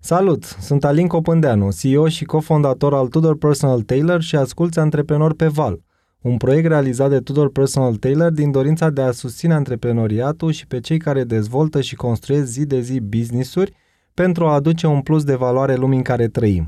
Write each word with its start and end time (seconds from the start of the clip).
Salut! 0.00 0.44
Sunt 0.44 0.84
Alin 0.84 1.06
Copândeanu, 1.06 1.68
CEO 1.80 2.08
și 2.08 2.24
cofondator 2.24 2.94
al 2.94 3.06
Tudor 3.06 3.38
Personal 3.38 3.80
Tailor 3.80 4.22
și 4.22 4.36
asculți 4.36 4.78
Antreprenor 4.78 5.34
pe 5.34 5.46
Val, 5.46 5.80
un 6.20 6.36
proiect 6.36 6.66
realizat 6.66 7.10
de 7.10 7.18
Tudor 7.18 7.50
Personal 7.50 7.94
Tailor 7.96 8.30
din 8.30 8.50
dorința 8.50 8.90
de 8.90 9.02
a 9.02 9.10
susține 9.10 9.54
antreprenoriatul 9.54 10.50
și 10.50 10.66
pe 10.66 10.80
cei 10.80 10.98
care 10.98 11.24
dezvoltă 11.24 11.80
și 11.80 11.96
construiesc 11.96 12.46
zi 12.46 12.66
de 12.66 12.80
zi 12.80 13.00
business-uri 13.00 13.72
pentru 14.14 14.46
a 14.46 14.54
aduce 14.54 14.86
un 14.86 15.00
plus 15.00 15.24
de 15.24 15.34
valoare 15.34 15.74
lumii 15.74 15.96
în 15.96 16.02
care 16.02 16.28
trăim. 16.28 16.66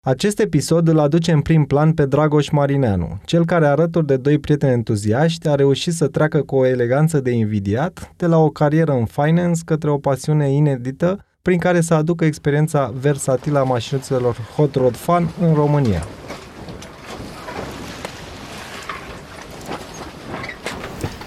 Acest 0.00 0.40
episod 0.40 0.88
îl 0.88 0.98
aduce 0.98 1.32
în 1.32 1.40
prim 1.40 1.64
plan 1.64 1.92
pe 1.92 2.06
Dragoș 2.06 2.48
Marineanu, 2.48 3.20
cel 3.24 3.44
care 3.44 3.66
alături 3.66 4.06
de 4.06 4.16
doi 4.16 4.38
prieteni 4.38 4.72
entuziaști 4.72 5.48
a 5.48 5.54
reușit 5.54 5.92
să 5.92 6.08
treacă 6.08 6.42
cu 6.42 6.56
o 6.56 6.66
eleganță 6.66 7.20
de 7.20 7.30
invidiat 7.30 8.12
de 8.16 8.26
la 8.26 8.38
o 8.38 8.50
carieră 8.50 8.92
în 8.92 9.04
finance 9.04 9.60
către 9.64 9.90
o 9.90 9.98
pasiune 9.98 10.50
inedită 10.50 11.26
prin 11.42 11.58
care 11.58 11.80
să 11.80 11.94
aducă 11.94 12.24
experiența 12.24 12.92
versatilă 12.94 13.58
a 13.58 13.62
mașinuțelor 13.62 14.36
Hot 14.56 14.74
Rod 14.74 14.96
Fun 14.96 15.28
în 15.40 15.54
România. 15.54 16.02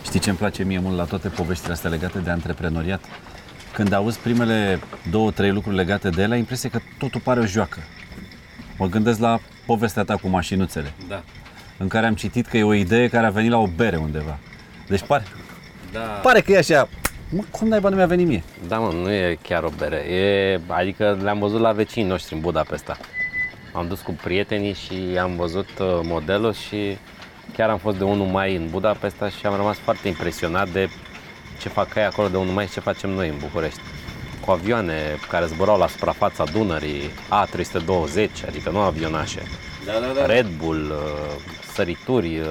Știi 0.04 0.20
ce 0.20 0.30
îmi 0.30 0.38
place 0.38 0.64
mie 0.64 0.80
mult 0.80 0.98
la 0.98 1.04
toate 1.04 1.28
poveștile 1.28 1.74
astea 1.74 1.90
legate 1.90 2.20
de 2.20 2.30
antreprenoriat? 2.30 3.04
Când 3.74 3.94
auzi 3.94 4.20
primele 4.20 4.80
două, 5.12 5.32
trei 5.32 5.52
lucruri 5.52 5.76
legate 5.76 6.10
de 6.10 6.22
ele, 6.22 6.34
ai 6.34 6.40
impresia 6.40 6.70
că 6.70 6.80
totul 6.98 7.22
pare 7.22 7.40
o 7.40 7.46
joacă. 7.46 7.80
Mă 8.78 8.88
gândesc 8.88 9.20
la 9.20 9.40
povestea 9.66 10.04
ta 10.04 10.16
cu 10.16 10.28
mașinuțele, 10.28 10.94
Da. 11.08 11.24
în 11.78 11.88
care 11.88 12.06
am 12.06 12.14
citit 12.16 12.46
că 12.46 12.58
e 12.58 12.64
o 12.64 12.74
idee 12.74 13.08
care 13.08 13.26
a 13.26 13.30
venit 13.30 13.52
la 13.52 13.58
o 13.58 13.68
bere 13.68 13.98
undeva. 13.98 14.38
Deci 14.88 15.02
pare, 15.08 15.24
Da. 15.92 16.00
pare 16.00 16.42
că 16.42 16.52
e 16.52 16.58
așa, 16.58 16.90
mă, 17.36 17.44
cum 17.52 17.68
naiba 17.68 17.90
nu 17.90 17.96
mi-a 17.96 18.06
venit 18.06 18.28
mie? 18.28 18.44
Da, 18.68 18.78
mă, 18.78 18.92
nu 18.92 19.12
e 19.12 19.38
chiar 19.42 19.64
o 19.64 19.70
bere. 19.78 19.96
E, 19.96 20.60
adică 20.68 21.18
le-am 21.22 21.40
văzut 21.40 21.60
la 21.60 21.72
vecinii 21.72 22.10
noștri 22.10 22.34
în 22.34 22.40
Budapesta. 22.40 22.98
Am 23.74 23.88
dus 23.88 24.02
cu 24.02 24.12
prietenii 24.24 24.74
și 24.74 25.18
am 25.22 25.36
văzut 25.36 25.70
uh, 25.80 26.00
modelul 26.04 26.54
și 26.54 26.98
chiar 27.56 27.70
am 27.70 27.78
fost 27.78 27.98
de 27.98 28.04
1 28.04 28.24
mai 28.24 28.56
în 28.56 28.68
Budapesta 28.70 29.30
și 29.30 29.46
am 29.46 29.56
rămas 29.56 29.78
foarte 29.78 30.08
impresionat 30.08 30.70
de 30.70 30.90
ce 31.60 31.70
fac 31.70 31.96
ei 31.96 32.04
acolo 32.04 32.28
de 32.28 32.38
1 32.38 32.52
mai 32.52 32.66
și 32.66 32.72
ce 32.72 32.80
facem 32.80 33.10
noi 33.10 33.28
în 33.28 33.36
București. 33.40 33.80
Cu 34.46 34.52
avioane 34.52 34.94
care 35.30 35.46
zburau 35.46 35.78
la 35.78 35.88
suprafața 35.88 36.44
Dunării, 36.52 37.02
A320, 37.30 38.48
adică 38.48 38.70
nu 38.70 38.80
avionașe, 38.80 39.42
Da, 39.86 39.92
da, 40.14 40.26
Red 40.26 40.48
Bull, 40.58 40.92
uh, 40.92 41.42
sărituri, 41.74 42.40
uh, 42.40 42.48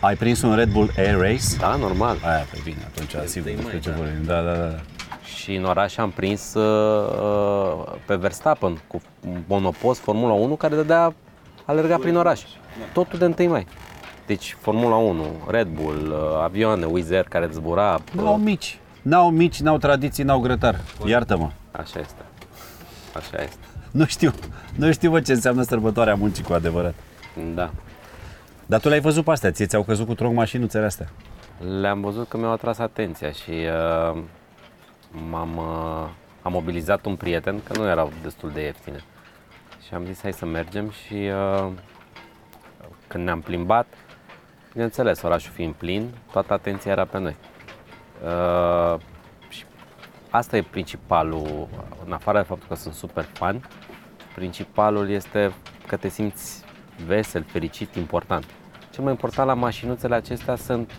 Ai 0.00 0.16
prins 0.16 0.42
un 0.42 0.54
Red 0.54 0.70
Bull 0.70 0.90
Air 0.96 1.18
Race? 1.18 1.56
da, 1.58 1.76
normal. 1.76 2.16
Aia, 2.24 2.46
pe 2.50 2.58
bine, 2.64 2.78
atunci 2.86 3.28
sigur 3.28 3.48
de 3.48 3.54
despre 3.54 3.72
mai, 3.72 3.80
ce 3.80 3.90
da. 3.90 3.96
vorbim. 3.96 4.24
Da, 4.24 4.42
da, 4.42 4.54
da. 4.54 4.76
Și 5.24 5.54
în 5.54 5.64
oraș 5.64 5.96
am 5.96 6.10
prins 6.10 6.54
uh, 6.54 7.08
uh, 7.08 7.92
pe 8.06 8.14
Verstappen 8.14 8.80
cu 8.86 9.00
monopost 9.46 10.00
Formula 10.00 10.32
1 10.32 10.54
care 10.54 10.74
dădea 10.74 11.14
alerga 11.64 11.96
prin 11.96 12.16
oraș. 12.16 12.40
Totul 12.92 13.18
de 13.18 13.34
1 13.38 13.50
mai. 13.50 13.66
Deci 14.26 14.56
Formula 14.60 14.96
1, 14.96 15.24
Red 15.48 15.68
Bull, 15.68 16.10
uh, 16.10 16.42
avioane, 16.42 16.84
Wizz 16.84 17.10
Air 17.10 17.26
care 17.28 17.48
zbura. 17.52 18.00
N-au 18.12 18.34
uh, 18.34 18.40
mici. 18.44 18.78
N-au 19.02 19.30
mici, 19.30 19.60
n-au 19.60 19.78
tradiții, 19.78 20.24
n-au 20.24 20.40
grătar. 20.40 20.80
Iartă-mă. 21.06 21.50
Așa 21.70 22.00
este. 22.00 22.22
Așa 23.16 23.42
este. 23.42 23.64
Nu 23.90 24.04
știu, 24.04 24.32
nu 24.76 24.92
știu 24.92 25.10
bă, 25.10 25.20
ce 25.20 25.32
înseamnă 25.32 25.62
sărbătoarea 25.62 26.14
muncii 26.14 26.44
cu 26.44 26.52
adevărat. 26.52 26.94
Da. 27.54 27.70
Dar 28.70 28.80
tu 28.80 28.88
le-ai 28.88 29.00
văzut 29.00 29.24
pe 29.24 29.30
astea, 29.30 29.50
ție 29.50 29.66
ți-au 29.66 29.82
căzut 29.82 30.06
cu 30.06 30.14
tronc 30.14 30.34
mașinuțele 30.34 30.84
astea. 30.84 31.08
Le-am 31.80 32.00
văzut 32.00 32.28
că 32.28 32.36
mi-au 32.36 32.52
atras 32.52 32.78
atenția 32.78 33.30
și 33.30 33.50
uh, 33.50 34.22
m-am 35.30 35.56
uh, 35.56 36.08
am 36.42 36.52
mobilizat 36.52 37.04
un 37.04 37.16
prieten, 37.16 37.62
că 37.62 37.78
nu 37.78 37.86
erau 37.86 38.12
destul 38.22 38.50
de 38.50 38.60
ieftine. 38.60 39.04
Și 39.86 39.94
am 39.94 40.04
zis 40.04 40.20
hai 40.20 40.32
să 40.32 40.46
mergem 40.46 40.90
și 40.90 41.14
uh, 41.14 41.72
când 43.06 43.24
ne-am 43.24 43.40
plimbat, 43.40 43.86
bineînțeles, 44.72 45.22
orașul 45.22 45.52
fiind 45.52 45.74
plin, 45.74 46.10
toată 46.32 46.52
atenția 46.52 46.92
era 46.92 47.04
pe 47.04 47.18
noi. 47.18 47.36
Uh, 48.24 49.00
și 49.48 49.64
asta 50.30 50.56
e 50.56 50.62
principalul, 50.62 51.68
în 52.06 52.12
afară 52.12 52.38
de 52.38 52.44
faptul 52.44 52.68
că 52.68 52.74
sunt 52.74 52.94
super 52.94 53.24
fan, 53.24 53.68
principalul 54.34 55.10
este 55.10 55.52
că 55.86 55.96
te 55.96 56.08
simți 56.08 56.64
vesel, 57.06 57.44
fericit, 57.48 57.94
important. 57.94 58.44
Cel 59.00 59.08
mai 59.08 59.18
important 59.18 59.48
la 59.48 59.54
mașinuțele 59.54 60.14
acestea 60.14 60.56
sunt 60.56 60.92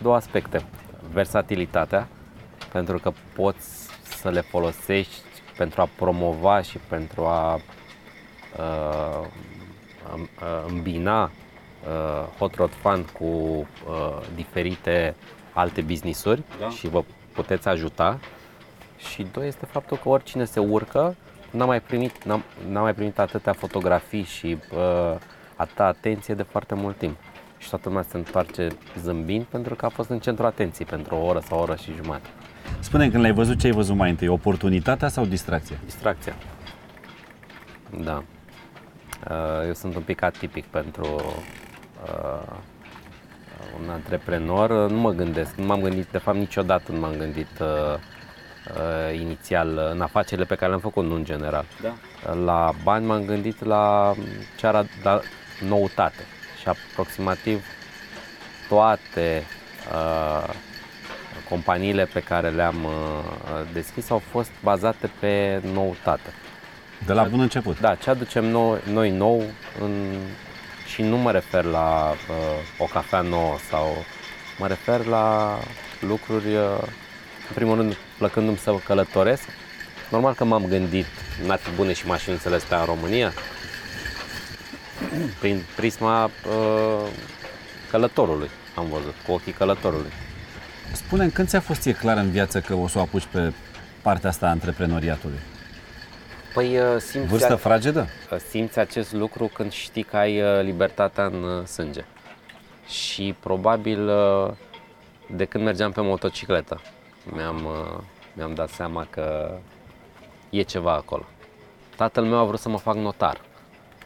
două 0.00 0.14
aspecte. 0.14 0.64
Versatilitatea, 1.12 2.08
pentru 2.72 2.98
că 2.98 3.12
poți 3.34 3.88
să 4.02 4.30
le 4.30 4.40
folosești 4.40 5.22
pentru 5.56 5.80
a 5.80 5.88
promova 5.96 6.62
și 6.62 6.78
pentru 6.88 7.24
a 7.24 7.54
uh, 7.54 9.26
îm- 10.14 10.30
uh, 10.42 10.64
îmbina 10.68 11.22
uh, 11.22 11.30
Hot 12.38 12.54
Rod 12.54 12.70
Fund 12.70 13.08
cu 13.08 13.24
uh, 13.24 13.66
diferite 14.34 15.14
alte 15.52 15.80
business-uri 15.80 16.42
Da. 16.60 16.68
și 16.68 16.88
vă 16.88 17.04
puteți 17.32 17.68
ajuta. 17.68 18.18
Și 18.98 19.26
doi 19.32 19.46
este 19.46 19.66
faptul 19.66 19.96
că 19.96 20.08
oricine 20.08 20.44
se 20.44 20.60
urcă, 20.60 21.16
n-a 21.50 21.64
mai 21.64 21.80
primit, 21.80 22.24
n-a, 22.24 22.40
n-a 22.68 22.80
mai 22.80 22.94
primit 22.94 23.18
atâtea 23.18 23.52
fotografii 23.52 24.24
și 24.24 24.58
uh, 24.74 25.16
atâta 25.56 25.84
atenție 25.84 26.34
de 26.34 26.42
foarte 26.42 26.74
mult 26.74 26.96
timp. 26.96 27.16
Și 27.62 27.68
toată 27.68 27.88
lumea 27.88 28.04
se 28.08 28.16
întoarce 28.16 28.68
zâmbind 29.02 29.44
pentru 29.44 29.74
că 29.74 29.84
a 29.84 29.88
fost 29.88 30.08
în 30.08 30.18
centrul 30.18 30.46
atenției 30.46 30.86
pentru 30.86 31.14
o 31.14 31.24
oră 31.26 31.40
sau 31.48 31.58
o 31.58 31.60
oră 31.62 31.76
și 31.76 31.92
jumătate. 31.94 32.28
spune 32.78 33.10
când 33.10 33.22
l-ai 33.22 33.32
văzut, 33.32 33.58
ce 33.58 33.66
ai 33.66 33.72
văzut 33.72 33.96
mai 33.96 34.10
întâi? 34.10 34.28
Oportunitatea 34.28 35.08
sau 35.08 35.24
distracția? 35.24 35.76
Distracția. 35.84 36.34
Da. 38.04 38.22
Uh, 39.30 39.66
Eu 39.66 39.72
sunt 39.72 39.94
un 39.94 40.02
pic 40.02 40.22
atipic 40.22 40.64
pentru 40.64 41.04
uh, 42.04 42.56
un 43.82 43.90
antreprenor. 43.90 44.90
Nu 44.90 44.98
mă 44.98 45.10
gândesc, 45.10 45.54
nu 45.54 45.64
m-am 45.64 45.80
gândit, 45.80 46.06
de 46.06 46.18
fapt 46.18 46.36
niciodată 46.36 46.92
nu 46.92 46.98
m-am 46.98 47.14
gândit 47.18 47.58
uh, 47.60 47.66
uh, 47.66 49.20
inițial 49.20 49.90
în 49.92 50.00
afacerile 50.00 50.46
pe 50.46 50.54
care 50.54 50.68
le-am 50.68 50.80
făcut, 50.80 51.04
nu 51.04 51.14
în 51.14 51.24
general. 51.24 51.64
Da. 51.82 51.94
La 52.34 52.70
bani 52.82 53.06
m-am 53.06 53.24
gândit 53.24 53.64
la 53.64 54.14
ce 54.56 54.66
ar 54.66 54.86
da 55.02 55.20
noutate 55.68 56.24
și 56.62 56.68
aproximativ 56.68 57.64
toate 58.68 59.44
uh, 59.92 60.54
companiile 61.48 62.04
pe 62.04 62.20
care 62.20 62.48
le-am 62.48 62.84
uh, 62.84 62.92
deschis 63.72 64.10
au 64.10 64.22
fost 64.30 64.50
bazate 64.62 65.10
pe 65.20 65.60
noutate. 65.72 66.32
De 67.06 67.12
la 67.12 67.24
bun 67.24 67.40
început. 67.40 67.80
Da, 67.80 67.94
ce 67.94 68.10
aducem 68.10 68.44
noi, 68.44 68.80
noi 68.92 69.10
nou 69.10 69.42
în, 69.80 70.16
și 70.86 71.02
nu 71.02 71.16
mă 71.16 71.30
refer 71.30 71.64
la 71.64 72.10
uh, 72.10 72.36
o 72.78 72.84
cafea 72.84 73.20
nouă 73.20 73.56
sau 73.70 74.04
mă 74.58 74.66
refer 74.66 75.04
la 75.04 75.58
lucruri, 76.00 76.54
uh, 76.54 76.78
în 77.48 77.54
primul 77.54 77.76
rând, 77.76 77.96
plăcându-mi 78.18 78.56
să 78.56 78.74
călătoresc. 78.84 79.42
Normal 80.10 80.34
că 80.34 80.44
m-am 80.44 80.66
gândit, 80.66 81.06
n-ar 81.46 81.58
fi 81.58 81.70
bune 81.70 81.92
și 81.92 82.06
mașinuțele 82.06 82.54
astea 82.54 82.78
în 82.78 82.84
România, 82.84 83.32
prin 85.40 85.62
prisma 85.76 86.24
uh, 86.24 87.08
călătorului 87.90 88.48
am 88.76 88.86
văzut, 88.88 89.14
cu 89.26 89.32
ochii 89.32 89.52
călătorului. 89.52 90.10
spune 90.92 91.28
când 91.28 91.48
ți-a 91.48 91.60
fost 91.60 91.80
ție 91.80 91.92
clar 91.92 92.16
în 92.16 92.30
viață 92.30 92.60
că 92.60 92.74
o 92.74 92.88
să 92.88 92.98
o 92.98 93.00
apuci 93.00 93.26
pe 93.32 93.52
partea 94.02 94.28
asta 94.28 94.46
a 94.46 94.50
antreprenoriatului? 94.50 95.38
Păi 96.54 96.78
uh, 96.78 96.84
simți, 96.98 97.28
Vârstă 97.28 97.54
fragedă? 97.54 98.08
simți 98.48 98.78
acest 98.78 99.12
lucru 99.12 99.50
când 99.54 99.72
știi 99.72 100.02
că 100.02 100.16
ai 100.16 100.40
uh, 100.42 100.62
libertatea 100.62 101.24
în 101.24 101.42
uh, 101.42 101.64
sânge. 101.66 102.04
Și 102.88 103.34
probabil 103.40 104.08
uh, 104.08 104.50
de 105.26 105.44
când 105.44 105.64
mergeam 105.64 105.92
pe 105.92 106.00
motocicletă 106.00 106.80
mi-am, 107.24 107.64
uh, 107.64 107.98
mi-am 108.32 108.54
dat 108.54 108.68
seama 108.68 109.06
că 109.10 109.54
e 110.50 110.62
ceva 110.62 110.92
acolo. 110.92 111.24
Tatăl 111.96 112.24
meu 112.24 112.38
a 112.38 112.44
vrut 112.44 112.58
să 112.60 112.68
mă 112.68 112.78
fac 112.78 112.94
notar, 112.94 113.40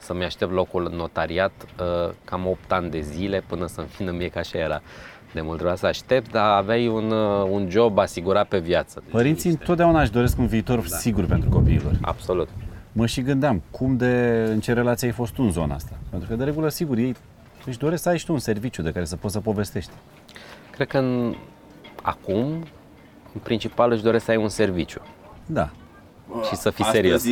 să-mi 0.06 0.24
aștept 0.24 0.52
locul 0.52 0.88
în 0.90 0.96
notariat 0.96 1.52
uh, 1.80 2.12
cam 2.24 2.46
8 2.46 2.72
ani 2.72 2.90
de 2.90 3.00
zile 3.00 3.42
până 3.46 3.66
să-mi 3.66 3.86
vină 3.98 4.10
mie 4.10 4.28
că 4.28 4.38
așa 4.38 4.58
era. 4.58 4.80
De 5.32 5.40
mult 5.40 5.54
trebuia 5.54 5.76
să 5.76 5.86
aștept, 5.86 6.30
dar 6.30 6.50
aveai 6.56 6.88
un, 6.88 7.10
uh, 7.10 7.48
un 7.50 7.70
job 7.70 7.98
asigurat 7.98 8.48
pe 8.48 8.58
viață. 8.58 9.02
Părinții 9.10 9.50
întotdeauna 9.50 10.00
își 10.00 10.10
doresc 10.10 10.38
un 10.38 10.46
viitor 10.46 10.86
sigur 10.86 11.24
pentru 11.24 11.48
copiilor. 11.48 11.92
Absolut. 12.02 12.48
Mă 12.92 13.06
și 13.06 13.22
gândeam, 13.22 13.62
cum 13.70 13.96
de, 13.96 14.44
în 14.48 14.60
ce 14.60 14.72
relație 14.72 15.06
ai 15.06 15.12
fost 15.12 15.32
tu 15.32 15.42
în 15.42 15.50
zona 15.50 15.74
asta? 15.74 15.92
Pentru 16.10 16.28
că, 16.28 16.34
de 16.34 16.44
regulă, 16.44 16.68
sigur, 16.68 16.96
ei 16.96 17.14
își 17.66 17.78
doresc 17.78 18.02
să 18.02 18.08
ai 18.08 18.18
și 18.18 18.24
tu 18.24 18.32
un 18.32 18.38
serviciu 18.38 18.82
de 18.82 18.90
care 18.90 19.04
să 19.04 19.16
poți 19.16 19.32
să 19.32 19.40
povestești. 19.40 19.90
Cred 20.70 20.86
că 20.88 20.98
în, 20.98 21.34
acum, 22.02 22.44
în 23.34 23.40
principal, 23.42 23.92
își 23.92 24.02
doresc 24.02 24.24
să 24.24 24.30
ai 24.30 24.36
un 24.36 24.48
serviciu 24.48 25.00
Da. 25.46 25.70
și 26.48 26.56
să 26.56 26.70
fii 26.70 26.84
serios. 26.84 27.24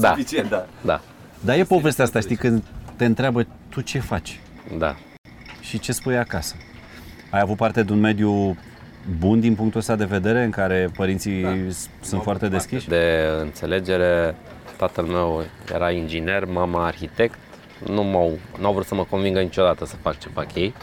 da, 0.00 0.14
da. 0.48 0.66
da, 0.80 1.00
Dar 1.44 1.58
e 1.58 1.64
povestea 1.64 2.04
asta, 2.04 2.20
știi, 2.20 2.36
când 2.36 2.62
te 2.96 3.04
întreabă 3.04 3.46
tu 3.68 3.80
ce 3.80 3.98
faci 3.98 4.40
da. 4.78 4.96
și 5.60 5.78
ce 5.78 5.92
spui 5.92 6.16
acasă. 6.16 6.54
Ai 7.30 7.40
avut 7.40 7.56
parte 7.56 7.82
de 7.82 7.92
un 7.92 8.00
mediu 8.00 8.56
bun 9.18 9.40
din 9.40 9.54
punctul 9.54 9.80
ăsta 9.80 9.96
de 9.96 10.04
vedere, 10.04 10.44
în 10.44 10.50
care 10.50 10.90
părinții 10.96 11.42
da. 11.42 11.54
sunt 12.00 12.22
foarte 12.22 12.48
deschiși? 12.48 12.88
De 12.88 13.28
înțelegere, 13.40 14.34
tatăl 14.76 15.04
meu 15.04 15.44
era 15.74 15.90
inginer, 15.90 16.44
mama 16.44 16.86
arhitect, 16.86 17.38
nu 17.86 18.02
m-au, 18.02 18.38
n-au 18.60 18.72
vrut 18.72 18.86
să 18.86 18.94
mă 18.94 19.04
convingă 19.04 19.40
niciodată 19.40 19.84
să 19.84 19.96
fac 19.96 20.18
ce 20.18 20.28
fac 20.28 20.54
ei. 20.54 20.74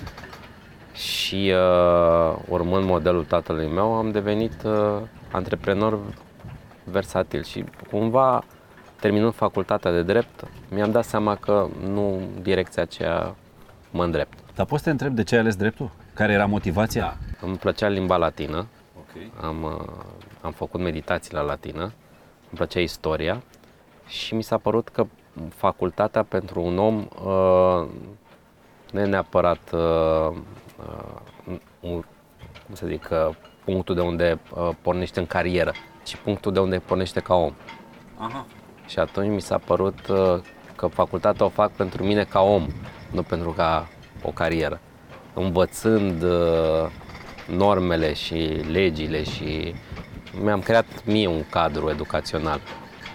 Și 0.93 1.53
uh, 1.53 2.37
urmând 2.47 2.85
modelul 2.85 3.23
tatălui 3.23 3.67
meu, 3.67 3.93
am 3.93 4.11
devenit 4.11 4.63
uh, 4.63 5.01
antreprenor 5.31 5.99
versatil 6.83 7.43
și 7.43 7.63
cumva 7.91 8.43
terminând 8.99 9.33
facultatea 9.33 9.91
de 9.91 10.03
drept, 10.03 10.47
mi-am 10.69 10.91
dat 10.91 11.05
seama 11.05 11.35
că 11.35 11.67
nu 11.87 12.21
direcția 12.41 12.83
aceea 12.83 13.35
mă 13.91 14.03
îndrept. 14.03 14.37
Dar 14.55 14.65
poți 14.65 14.83
să 14.83 14.87
te 14.87 14.91
întreb 14.91 15.13
de 15.13 15.23
ce 15.23 15.35
ai 15.35 15.41
ales 15.41 15.55
dreptul? 15.55 15.91
Care 16.13 16.33
era 16.33 16.45
motivația? 16.45 17.01
Da. 17.01 17.47
Îmi 17.47 17.57
plăcea 17.57 17.87
limba 17.87 18.15
latină, 18.15 18.65
okay. 18.99 19.31
am, 19.41 19.63
uh, 19.63 20.03
am 20.41 20.51
făcut 20.51 20.79
meditații 20.79 21.33
la 21.33 21.41
latină, 21.41 21.81
îmi 21.81 22.55
plăcea 22.55 22.79
istoria 22.79 23.41
și 24.07 24.35
mi 24.35 24.43
s-a 24.43 24.57
părut 24.57 24.89
că 24.89 25.05
facultatea 25.55 26.23
pentru 26.23 26.61
un 26.61 26.77
om 26.77 26.97
uh, 26.97 27.87
nu 28.91 28.99
e 28.99 29.05
neapărat 29.05 29.71
uh, 29.73 30.35
uh, 31.47 31.57
un, 31.79 32.03
cum 32.65 32.75
să 32.75 32.85
zic, 32.87 33.09
uh, 33.11 33.35
punctul 33.65 33.95
de 33.95 34.01
unde 34.01 34.39
uh, 34.55 34.69
pornește 34.81 35.19
în 35.19 35.25
carieră, 35.25 35.71
ci 36.03 36.15
punctul 36.15 36.53
de 36.53 36.59
unde 36.59 36.77
pornește 36.77 37.19
ca 37.19 37.33
om. 37.33 37.53
Aha. 38.17 38.45
Și 38.89 38.99
atunci 38.99 39.33
mi 39.33 39.41
s-a 39.41 39.57
părut 39.57 40.07
uh, 40.07 40.39
că 40.75 40.87
facultatea 40.87 41.45
o 41.45 41.49
fac 41.49 41.71
pentru 41.71 42.03
mine 42.03 42.23
ca 42.23 42.41
om, 42.41 42.67
nu 43.11 43.23
pentru 43.23 43.49
ca 43.51 43.87
o 44.21 44.29
carieră. 44.29 44.79
Învățând 45.33 46.23
uh, 46.23 46.89
normele 47.47 48.13
și 48.13 48.61
legile 48.71 49.23
și 49.23 49.73
mi-am 50.43 50.61
creat 50.61 50.85
mie 51.05 51.27
un 51.27 51.43
cadru 51.49 51.89
educațional. 51.89 52.59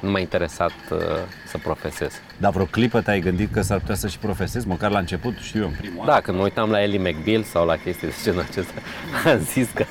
Nu 0.01 0.11
m-a 0.11 0.19
interesat 0.19 0.73
uh, 0.91 0.99
să 1.47 1.59
profesez. 1.59 2.13
Dar 2.39 2.53
vreo 2.53 2.65
clipă 2.65 3.01
te-ai 3.01 3.21
gândit 3.21 3.53
că 3.53 3.61
s-ar 3.61 3.79
putea 3.79 3.95
să 3.95 4.09
și 4.09 4.19
profesezi, 4.19 4.69
măcar 4.69 4.91
la 4.91 4.99
început, 4.99 5.37
știu 5.37 5.61
eu, 5.61 5.67
în 5.67 5.75
primul 5.79 6.07
Da, 6.07 6.21
când 6.21 6.37
mă 6.37 6.43
uitam 6.43 6.71
la 6.71 6.83
Ellie 6.83 7.11
McBeal 7.11 7.43
sau 7.43 7.67
la 7.67 7.77
chestii 7.77 8.09
de 8.09 8.15
genul 8.23 8.41
acesta, 8.41 8.81
am 9.31 9.39
zis 9.39 9.71
că 9.75 9.85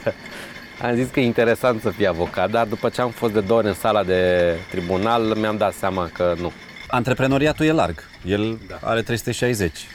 am 0.83 0.95
zis 0.95 1.09
că 1.09 1.19
e 1.19 1.23
interesant 1.23 1.81
să 1.81 1.89
fii 1.89 2.07
avocat, 2.07 2.49
dar 2.49 2.67
după 2.67 2.89
ce 2.89 3.01
am 3.01 3.09
fost 3.09 3.33
de 3.33 3.39
două 3.39 3.59
ori 3.59 3.67
în 3.67 3.73
sala 3.73 4.03
de 4.03 4.53
tribunal, 4.69 5.21
mi-am 5.21 5.57
dat 5.57 5.73
seama 5.73 6.09
că 6.13 6.33
nu. 6.39 6.51
Antreprenoriatul 6.87 7.65
e 7.65 7.71
larg. 7.71 8.03
El 8.25 8.59
da. 8.67 8.79
are 8.81 9.01
360. 9.01 9.87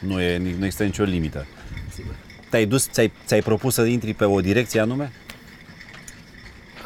Nu, 0.00 0.20
e, 0.20 0.38
nu 0.38 0.64
există 0.64 0.84
nicio 0.84 1.02
limită. 1.02 1.46
Sigur. 1.92 2.14
Te-ai 2.50 2.66
dus, 2.66 2.88
ți-ai, 2.90 3.12
ți-ai 3.26 3.40
propus 3.40 3.74
să 3.74 3.82
intri 3.82 4.14
pe 4.14 4.24
o 4.24 4.40
direcție 4.40 4.80
anume? 4.80 5.12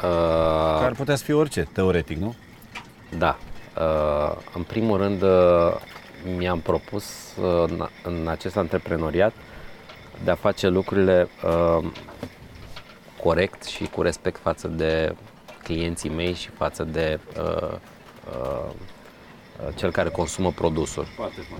Uh... 0.03 0.73
Care 0.73 0.85
ar 0.85 0.93
putea 0.95 1.15
să 1.15 1.23
fie 1.23 1.33
orice, 1.33 1.67
teoretic, 1.71 2.17
nu? 2.17 2.35
Da. 3.17 3.37
Uh, 3.77 4.37
în 4.53 4.61
primul 4.61 4.97
rând, 4.97 5.21
uh, 5.21 5.29
mi-am 6.37 6.59
propus 6.59 7.05
uh, 7.41 7.87
în 8.03 8.27
acest 8.27 8.57
antreprenoriat 8.57 9.33
de 10.23 10.31
a 10.31 10.35
face 10.35 10.67
lucrurile 10.67 11.27
uh, 11.43 11.85
corect 13.25 13.63
și 13.63 13.83
cu 13.83 14.01
respect 14.01 14.39
față 14.41 14.67
de 14.67 15.15
clienții 15.63 16.09
mei 16.09 16.33
și 16.33 16.49
față 16.49 16.83
de 16.83 17.19
uh, 17.39 17.71
uh, 18.29 18.71
cel 19.75 19.91
care 19.91 20.09
consumă 20.09 20.51
produsul. 20.51 21.07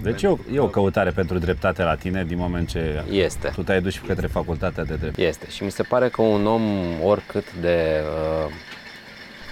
Deci 0.02 0.22
e 0.22 0.28
o, 0.28 0.38
e 0.54 0.60
o 0.60 0.68
căutare 0.68 1.10
pentru 1.10 1.38
dreptate 1.38 1.84
la 1.84 1.96
tine 1.96 2.24
din 2.24 2.38
moment 2.38 2.68
ce 2.70 3.04
este. 3.10 3.52
tu 3.56 3.62
te-ai 3.62 3.82
dus 3.82 3.98
către 3.98 4.28
facultatea 4.28 4.84
de 4.84 4.96
drept. 4.96 5.18
Este 5.18 5.50
și 5.50 5.64
mi 5.64 5.72
se 5.72 5.84
pare 5.84 6.10
că 6.10 6.22
un 6.22 6.46
om 6.46 6.64
oricât 7.04 7.54
de... 7.54 8.02
Uh, 8.46 8.52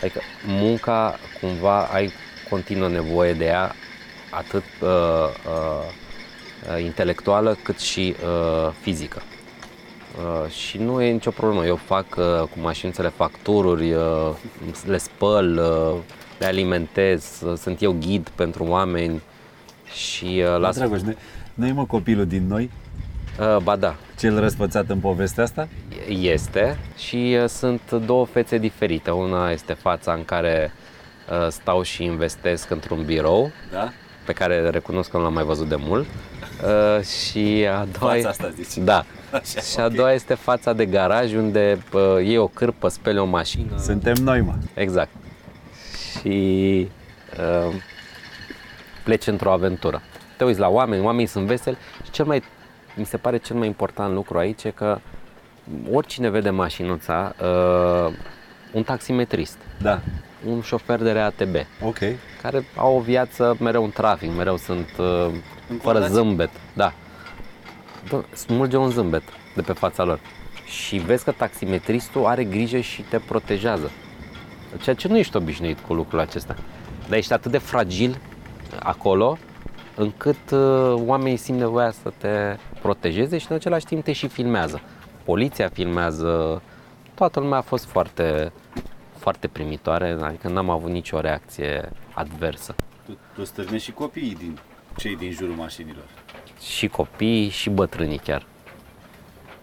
adică 0.02 0.20
munca 0.46 1.16
cumva 1.42 1.84
ai 1.84 2.12
continuă 2.50 2.88
nevoie 2.88 3.34
de 3.34 3.46
ea 3.46 3.76
atât 4.30 4.64
uh, 4.82 4.90
uh, 4.90 6.84
intelectuală 6.84 7.58
cât 7.64 7.80
și 7.80 8.16
uh, 8.24 8.74
fizică. 8.82 9.22
Uh, 10.18 10.50
și 10.50 10.78
nu 10.78 11.02
e 11.02 11.12
nicio 11.12 11.32
problemă. 11.32 11.66
Eu 11.66 11.76
fac 11.76 12.06
uh, 12.18 12.40
cu 12.40 12.60
mașințele 12.62 13.10
factururi, 13.10 13.94
uh, 13.94 14.30
le 14.86 14.98
spăl, 14.98 15.58
uh, 15.58 16.00
le 16.40 16.46
alimentez, 16.46 17.42
uh, 17.46 17.58
sunt 17.58 17.82
eu 17.82 17.96
ghid 18.00 18.30
pentru 18.36 18.64
oameni 18.64 19.22
și 19.94 20.44
uh, 20.46 20.60
las... 20.60 20.78
Dragoș, 20.78 21.02
nu 21.54 21.68
e 21.68 21.72
mă 21.72 21.86
copilul 21.86 22.26
din 22.26 22.48
noi? 22.48 22.70
Uh, 23.40 23.58
ba 23.64 23.76
da. 23.76 23.96
Cel 24.20 24.40
răspățat 24.40 24.90
în 24.90 25.00
povestea 25.00 25.44
asta? 25.44 25.68
Este 26.08 26.78
și 26.98 27.38
uh, 27.42 27.48
sunt 27.48 27.92
două 27.92 28.26
fețe 28.26 28.58
diferite. 28.58 29.12
Una 29.12 29.52
este 29.52 29.74
fața 29.74 30.14
în 30.14 30.26
care 30.26 30.72
uh, 31.30 31.48
stau 31.50 31.82
și 31.82 32.04
investesc 32.04 32.70
într-un 32.70 33.04
birou, 33.06 33.52
da? 33.72 33.92
Pe 34.26 34.34
care 34.34 34.70
recunosc 34.70 35.10
că 35.10 35.18
nu 35.18 35.24
l-am 35.24 35.34
mai 35.34 35.44
văzut 35.44 35.68
de 35.68 35.76
mult. 35.76 36.06
Uh, 36.64 37.06
și 37.06 37.68
a 37.72 37.88
doua 38.00 38.12
fața 38.12 38.30
asta 38.30 38.50
zici. 38.50 38.84
Da. 38.84 39.06
Așa, 39.32 39.62
și 39.62 39.80
a 39.80 39.84
okay. 39.84 39.96
doua 39.96 40.12
este 40.12 40.34
fața 40.34 40.74
de 40.74 40.86
garaj 40.86 41.34
unde 41.34 41.84
uh, 41.94 42.02
iei 42.26 42.38
o 42.38 42.48
cârpă, 42.48 42.88
speli 42.88 43.20
o 43.20 43.26
mașină. 43.26 43.78
Suntem 43.78 44.14
noi, 44.14 44.42
mă. 44.42 44.54
Exact. 44.74 45.10
Și 46.20 46.88
uh, 47.38 47.74
pleci 49.04 49.28
într-o 49.28 49.52
aventură. 49.52 50.02
Te 50.38 50.44
uiți 50.44 50.60
la 50.60 50.68
oameni, 50.68 51.04
oamenii 51.04 51.26
sunt 51.26 51.46
veseli 51.46 51.78
și 52.04 52.12
cel 52.12 52.26
mai, 52.26 52.44
mi 52.96 53.06
se 53.06 53.18
pare 53.18 53.38
cel 53.38 53.56
mai 53.56 53.68
important 53.68 54.14
lucru 54.14 54.38
aici 54.38 54.64
e 54.64 54.70
că 54.70 55.00
oricine 55.92 56.30
vede 56.30 56.50
mașinuța, 56.50 57.36
uh, 57.42 58.14
un 58.72 58.84
taximetrist, 58.84 59.58
da. 59.82 60.02
Un 60.48 60.62
șofer 60.62 61.02
de 61.02 61.12
RATB, 61.12 61.56
okay. 61.82 62.16
care 62.42 62.66
au 62.76 62.96
o 62.98 63.00
viață 63.00 63.58
mereu 63.60 63.84
în 63.84 63.92
trafic, 63.92 64.36
mereu 64.36 64.58
sunt 64.58 64.90
uh, 64.98 65.30
fără 65.82 66.08
zâmbet. 66.08 66.50
Da. 66.74 66.94
Smulge 68.34 68.78
un 68.78 68.90
zâmbet 68.90 69.24
de 69.56 69.62
pe 69.62 69.74
fața 69.74 70.04
lor. 70.04 70.20
Și 70.66 70.98
vezi 70.98 71.24
că 71.24 71.32
taximetristul 71.32 72.26
are 72.26 72.44
grijă 72.44 72.80
și 72.80 73.02
te 73.02 73.20
protejează. 73.20 73.92
Ceea 74.82 74.96
ce 74.96 75.08
nu 75.08 75.18
ești 75.18 75.38
obișnuit 75.38 75.80
cu 75.80 75.94
lucrul 75.94 76.20
acesta. 76.20 76.56
Dar 77.08 77.18
ești 77.18 77.34
atât 77.34 77.52
de 77.52 77.58
fragil 77.58 78.18
acolo 78.80 79.38
încât 79.96 80.52
uh, 80.52 80.94
oamenii 81.06 81.38
simt 81.38 81.60
nevoia 81.60 81.92
să 81.92 82.12
te 82.18 82.58
protejeze 82.82 83.38
și 83.38 83.46
în 83.50 83.56
același 83.56 83.86
timp 83.86 84.04
te 84.04 84.12
și 84.12 84.28
filmează. 84.28 84.82
Poliția 85.24 85.70
filmează, 85.74 86.62
toată 87.14 87.40
lumea 87.40 87.58
a 87.58 87.62
fost 87.62 87.86
foarte, 87.86 88.52
foarte 89.24 89.48
primitoare, 89.48 90.18
adică 90.22 90.48
n-am 90.48 90.70
avut 90.70 90.92
nicio 90.92 91.20
reacție 91.20 91.90
adversă. 92.14 92.76
Tu, 93.06 93.18
tu 93.36 93.46
stârnești 93.46 93.86
și 93.86 93.92
copiii 93.92 94.36
din 94.36 94.58
cei 94.98 95.16
din 95.16 95.32
jurul 95.32 95.56
mașinilor. 95.56 96.04
Și 96.62 96.88
copiii 96.88 97.50
și 97.50 97.70
bătrânii 97.70 98.18
chiar. 98.18 98.46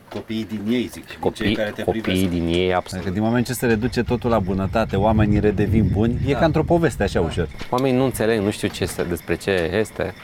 Copiii 0.09 0.45
din 0.45 0.61
ei, 0.69 0.87
zic, 0.87 1.09
și 1.09 1.19
copii, 1.19 1.45
cei 1.45 1.55
care 1.55 1.71
te 1.71 1.83
copiii 1.83 2.03
privesc. 2.03 2.31
din 2.31 2.47
ei, 2.47 2.75
absolut. 2.75 3.05
Adică 3.05 3.19
din 3.19 3.29
moment 3.29 3.47
ce 3.47 3.53
se 3.53 3.67
reduce 3.67 4.03
totul 4.03 4.31
la 4.31 4.39
bunătate, 4.39 4.97
oamenii 4.97 5.41
redevin 5.41 5.89
buni, 5.93 6.21
da. 6.25 6.31
e 6.31 6.33
ca 6.33 6.45
într-o 6.45 6.63
poveste 6.63 7.03
așa 7.03 7.21
da. 7.21 7.27
ușor. 7.27 7.49
Oamenii 7.71 7.99
nu 7.99 8.05
înțeleg, 8.05 8.41
nu 8.41 8.51
știu 8.51 8.69
ce 8.69 8.83
este, 8.83 9.03
despre 9.03 9.37
ce 9.37 9.51
este 9.51 10.15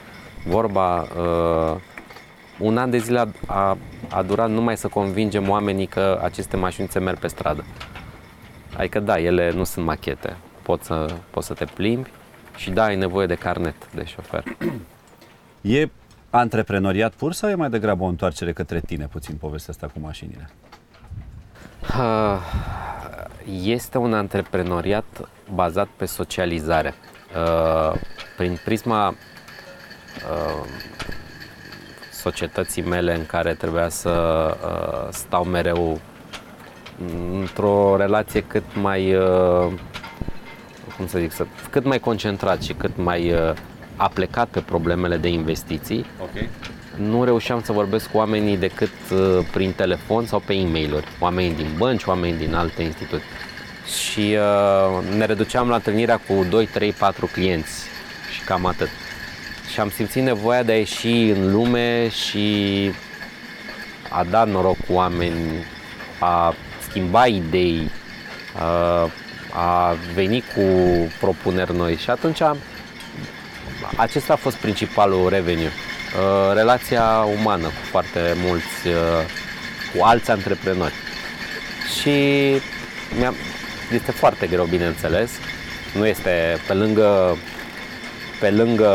vorba. 0.47 1.01
Uh, 1.01 1.81
un 2.59 2.79
an 2.79 2.91
de 2.91 2.99
zile 2.99 3.19
a, 3.19 3.29
a, 3.47 3.79
a 4.11 4.23
durat 4.23 4.51
numai 4.51 4.77
să 4.77 4.89
convingem 4.89 5.49
oamenii 5.49 5.87
că 5.87 6.21
aceste 6.23 6.57
mașini 6.57 6.89
se 6.89 6.99
merg 6.99 7.19
pe 7.19 7.27
stradă. 7.27 7.65
Adică 8.77 9.01
da, 9.01 9.19
ele 9.19 9.53
nu 9.53 9.65
sunt 9.65 9.85
machete. 9.85 10.37
Poți 10.63 10.87
să, 10.87 11.15
poți 11.31 11.47
să 11.47 11.55
te 11.55 11.65
plimbi 11.65 12.11
și 12.57 12.71
da, 12.71 12.85
ai 12.85 12.97
nevoie 12.97 13.27
de 13.27 13.35
carnet 13.35 13.93
de 13.95 14.05
șofer. 14.05 14.45
E 15.61 15.89
antreprenoriat 16.31 17.13
pur 17.13 17.33
sau 17.33 17.51
e 17.51 17.55
mai 17.55 17.71
degrabă 17.71 18.05
o 18.05 18.07
întoarcere 18.07 18.53
către 18.53 18.81
tine 18.81 19.07
puțin 19.07 19.37
povestea 19.37 19.73
asta 19.75 19.87
cu 19.87 19.99
mașinile? 20.01 20.51
Este 23.63 23.99
un 23.99 24.15
antreprenoriat 24.15 25.29
bazat 25.55 25.89
pe 25.97 26.05
socializare. 26.05 26.95
Uh, 27.37 28.01
prin 28.37 28.59
prisma 28.65 29.09
uh, 29.09 30.69
societății 32.13 32.83
mele 32.83 33.15
în 33.15 33.27
care 33.27 33.55
trebuia 33.55 33.89
să 33.89 34.11
uh, 34.11 35.09
stau 35.13 35.45
mereu 35.45 36.01
într-o 37.33 37.97
relație 37.97 38.41
cât 38.41 38.65
mai, 38.81 39.17
cum 40.97 41.07
să 41.07 41.19
zic, 41.19 41.33
cât 41.71 41.85
mai 41.85 41.99
concentrat 41.99 42.63
și 42.63 42.73
cât 42.73 42.97
mai 42.97 43.35
a 43.97 44.09
plecat 44.09 44.49
pe 44.49 44.61
problemele 44.61 45.17
de 45.17 45.29
investiții. 45.29 46.07
Okay. 46.23 46.49
Nu 46.97 47.25
reușeam 47.25 47.63
să 47.63 47.73
vorbesc 47.73 48.11
cu 48.11 48.17
oamenii 48.17 48.57
decât 48.57 48.93
uh, 49.13 49.47
prin 49.53 49.73
telefon 49.73 50.27
sau 50.27 50.43
pe 50.47 50.55
e 50.55 50.67
mail 50.67 51.05
Oamenii 51.21 51.55
din 51.55 51.69
bănci, 51.77 52.05
oamenii 52.05 52.47
din 52.47 52.55
alte 52.55 52.83
instituții. 52.83 53.29
Și 54.09 54.21
uh, 54.21 55.17
ne 55.17 55.25
reduceam 55.25 55.69
la 55.69 55.75
întâlnirea 55.75 56.17
cu 56.17 56.47
2, 56.51 56.67
3, 56.67 56.93
4 56.93 57.27
clienți 57.27 57.85
și 58.35 58.45
cam 58.45 58.67
atât. 58.67 58.89
Și 59.73 59.81
am 59.81 59.91
simțit 59.91 60.23
nevoia 60.23 60.63
de 60.63 60.73
a 60.73 60.77
ieși 60.77 61.09
în 61.09 61.53
lume 61.53 62.09
și 62.09 62.91
a 64.11 64.25
da 64.31 64.45
noroc 64.45 64.77
cu 64.87 64.93
oameni 64.93 65.65
a 66.19 66.55
schimba 66.97 67.27
idei, 67.27 67.91
uh, 68.55 69.11
a 69.53 69.97
veni 70.15 70.45
cu 70.55 70.63
propuneri 71.21 71.77
noi 71.77 71.97
și 71.97 72.11
atunci 72.11 72.41
acesta 73.97 74.33
a 74.33 74.37
fost 74.37 74.57
principalul 74.57 75.29
revenue. 75.29 75.67
Uh, 75.67 76.55
relația 76.55 77.05
umană 77.41 77.67
cu 77.67 77.83
foarte 77.91 78.37
mulți, 78.47 78.87
uh, 78.87 78.95
cu 79.95 80.05
alți 80.05 80.31
antreprenori. 80.31 80.95
Și 82.01 82.49
este 83.93 84.13
foarte 84.13 84.47
greu, 84.47 84.65
bineînțeles. 84.65 85.31
Nu 85.95 86.07
este 86.07 86.61
pe 86.67 86.73
lângă, 86.73 87.37
pe 88.41 88.51
lângă 88.51 88.91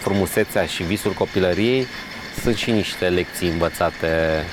frumusețea 0.00 0.66
și 0.66 0.82
visul 0.82 1.12
copilăriei, 1.12 1.86
sunt 2.42 2.56
și 2.56 2.70
niște 2.70 3.08
lecții 3.08 3.48
învățate 3.48 4.44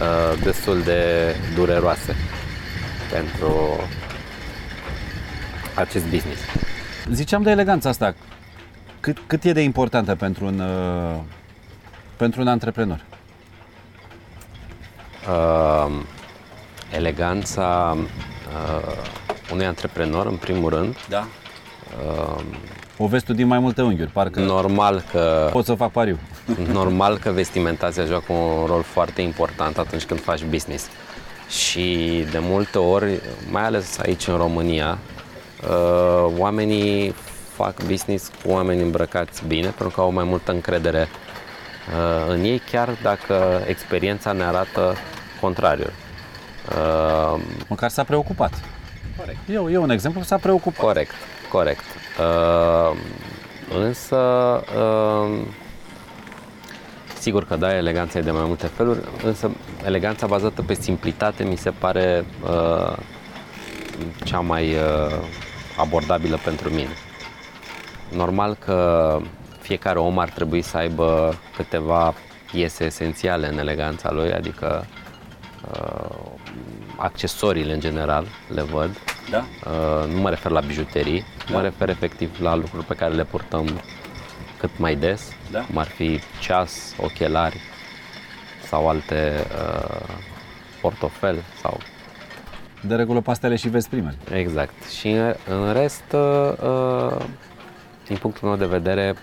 uh, 0.00 0.42
destul 0.42 0.82
de 0.82 1.34
dureroase 1.54 2.16
pentru 3.12 3.80
acest 5.74 6.04
business. 6.04 6.40
Ziceam 7.10 7.42
de 7.42 7.50
eleganța 7.50 7.88
asta. 7.88 8.14
Cât, 9.00 9.18
cât 9.26 9.44
e 9.44 9.52
de 9.52 9.60
importantă 9.60 10.14
pentru 10.14 10.44
un, 10.44 10.60
uh, 10.60 11.16
pentru 12.16 12.40
un 12.40 12.48
antreprenor? 12.48 13.04
Uh, 15.28 15.92
eleganța 16.96 17.96
uh, 17.96 18.94
unui 19.52 19.66
antreprenor, 19.66 20.26
în 20.26 20.36
primul 20.36 20.70
rând. 20.70 20.96
Da. 21.08 21.26
Uh, 22.06 22.42
o 22.98 23.06
vezi 23.06 23.24
tu 23.24 23.32
din 23.32 23.46
mai 23.46 23.58
multe 23.58 23.82
unghiuri, 23.82 24.10
parcă 24.10 24.40
normal 24.40 25.04
că 25.10 25.48
pot 25.52 25.64
să 25.64 25.74
fac 25.74 25.90
pariu. 25.90 26.18
normal 26.72 27.18
că 27.18 27.30
vestimentația 27.30 28.04
joacă 28.04 28.32
un 28.32 28.66
rol 28.66 28.82
foarte 28.82 29.22
important 29.22 29.78
atunci 29.78 30.04
când 30.04 30.20
faci 30.20 30.44
business. 30.44 30.86
Și 31.48 32.24
de 32.30 32.38
multe 32.38 32.78
ori, 32.78 33.20
mai 33.50 33.64
ales 33.64 33.98
aici 33.98 34.26
în 34.26 34.36
România, 34.36 34.98
uh, 35.62 36.32
oamenii 36.38 37.14
fac 37.54 37.82
business 37.84 38.30
cu 38.42 38.50
oameni 38.50 38.82
îmbrăcați 38.82 39.42
bine 39.46 39.66
pentru 39.66 39.88
că 39.88 40.00
au 40.00 40.12
mai 40.12 40.24
multă 40.24 40.52
încredere 40.52 41.08
uh, 41.08 42.32
în 42.32 42.44
ei, 42.44 42.62
chiar 42.70 42.88
dacă 43.02 43.62
experiența 43.66 44.32
ne 44.32 44.44
arată 44.44 44.94
contrariul. 45.40 45.92
Uh, 46.68 47.40
Măcar 47.68 47.90
s-a 47.90 48.04
preocupat. 48.04 48.52
Corect. 49.16 49.38
E, 49.48 49.72
e 49.72 49.76
un 49.76 49.90
exemplu, 49.90 50.22
s-a 50.22 50.36
preocupat. 50.36 50.80
Corect, 50.80 51.12
corect. 51.50 51.84
Uh, 52.18 52.96
însă, 53.78 54.16
uh, 54.76 55.46
sigur 57.20 57.44
că 57.44 57.56
da, 57.56 57.76
eleganța 57.76 58.18
e 58.18 58.22
de 58.22 58.30
mai 58.30 58.44
multe 58.46 58.66
feluri, 58.66 59.00
însă 59.24 59.50
eleganța 59.84 60.26
bazată 60.26 60.62
pe 60.62 60.74
simplitate 60.74 61.44
mi 61.44 61.56
se 61.56 61.70
pare 61.70 62.24
uh, 62.42 62.96
cea 64.24 64.40
mai 64.40 64.74
uh, 64.74 65.16
abordabilă 65.76 66.38
pentru 66.44 66.68
mine. 66.68 66.96
Normal 68.12 68.54
că 68.54 69.18
fiecare 69.60 69.98
om 69.98 70.18
ar 70.18 70.28
trebui 70.28 70.62
să 70.62 70.76
aibă 70.76 71.34
câteva 71.56 72.14
piese 72.52 72.84
esențiale 72.84 73.48
în 73.48 73.58
eleganța 73.58 74.10
lui, 74.12 74.32
adică 74.32 74.86
uh, 75.72 76.16
accesoriile 76.96 77.72
în 77.72 77.80
general 77.80 78.26
le 78.54 78.62
văd. 78.62 78.90
Da? 79.30 79.44
Uh, 79.70 80.12
nu 80.14 80.20
mă 80.20 80.28
refer 80.28 80.50
la 80.50 80.60
bijuterii, 80.60 81.24
da. 81.50 81.56
mă 81.56 81.62
refer 81.62 81.88
efectiv 81.88 82.40
la 82.40 82.54
lucruri 82.54 82.84
pe 82.84 82.94
care 82.94 83.14
le 83.14 83.24
purtăm 83.24 83.80
cât 84.60 84.78
mai 84.78 84.96
des, 84.96 85.32
da. 85.50 85.60
cum 85.60 85.78
ar 85.78 85.86
fi 85.86 86.20
ceas, 86.40 86.94
ochelari 86.98 87.60
sau 88.66 88.88
alte 88.88 89.46
uh, 89.56 90.14
portofel 90.80 91.42
sau 91.60 91.78
de 92.82 92.94
regulă 92.94 93.20
pastele 93.20 93.56
și 93.56 93.68
vezi 93.68 93.88
primele. 93.88 94.16
Exact. 94.32 94.84
Și 94.84 95.08
în 95.48 95.72
rest, 95.72 96.12
uh, 96.12 97.24
din 98.06 98.16
punctul 98.16 98.48
meu 98.48 98.56
de 98.56 98.66
vedere, 98.66 99.14